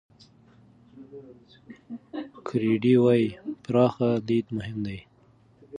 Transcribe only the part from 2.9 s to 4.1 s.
وايي، پراخ